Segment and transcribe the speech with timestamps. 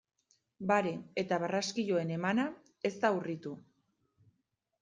[0.71, 2.47] Bare eta barraskiloen emana
[2.91, 3.55] ez da urritu.